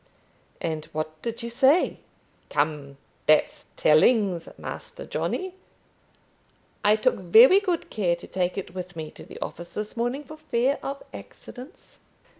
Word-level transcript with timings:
"And 0.59 0.85
what 0.93 1.21
did 1.21 1.41
she 1.41 1.49
say?" 1.49 1.99
"Come; 2.49 2.97
that's 3.27 3.67
tellings, 3.77 4.49
Master 4.57 5.05
Johnny. 5.05 5.53
I 6.83 6.95
took 6.95 7.17
very 7.19 7.59
good 7.59 7.91
care 7.91 8.15
to 8.15 8.25
take 8.25 8.57
it 8.57 8.73
with 8.73 8.95
me 8.95 9.11
to 9.11 9.23
the 9.23 9.37
office 9.43 9.73
this 9.73 9.95
morning, 9.95 10.23
for 10.23 10.37
fear 10.37 10.79
of 10.81 11.03
accidents." 11.13 11.99